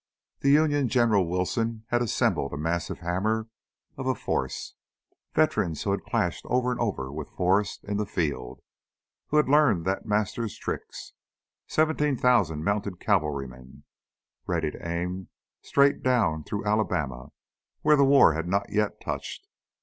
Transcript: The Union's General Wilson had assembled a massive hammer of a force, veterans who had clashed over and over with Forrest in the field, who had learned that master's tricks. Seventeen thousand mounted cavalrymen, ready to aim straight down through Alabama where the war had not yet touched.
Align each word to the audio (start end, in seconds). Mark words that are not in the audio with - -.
The 0.39 0.49
Union's 0.49 0.91
General 0.91 1.27
Wilson 1.29 1.83
had 1.89 2.01
assembled 2.01 2.53
a 2.53 2.57
massive 2.57 3.01
hammer 3.01 3.49
of 3.97 4.07
a 4.07 4.15
force, 4.15 4.73
veterans 5.35 5.83
who 5.83 5.91
had 5.91 6.01
clashed 6.05 6.43
over 6.49 6.71
and 6.71 6.79
over 6.79 7.11
with 7.11 7.29
Forrest 7.29 7.83
in 7.83 7.97
the 7.97 8.07
field, 8.07 8.61
who 9.27 9.37
had 9.37 9.47
learned 9.47 9.85
that 9.85 10.07
master's 10.07 10.57
tricks. 10.57 11.13
Seventeen 11.67 12.17
thousand 12.17 12.63
mounted 12.63 12.99
cavalrymen, 12.99 13.83
ready 14.47 14.71
to 14.71 14.87
aim 14.89 15.27
straight 15.61 16.01
down 16.01 16.45
through 16.45 16.65
Alabama 16.65 17.29
where 17.83 17.95
the 17.95 18.03
war 18.03 18.33
had 18.33 18.47
not 18.47 18.71
yet 18.71 18.99
touched. 18.99 19.45